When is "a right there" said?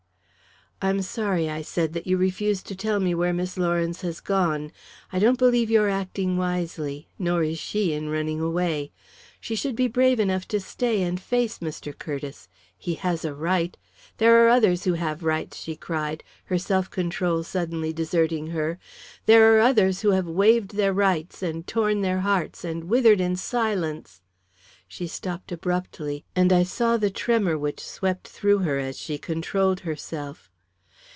13.23-14.43